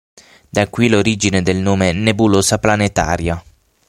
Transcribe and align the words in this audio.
Da 0.49 0.67
qui 0.67 0.87
l'origine 0.89 1.43
del 1.43 1.57
nome 1.57 1.91
nebulosa 1.91 2.57
planetaria. 2.57 3.39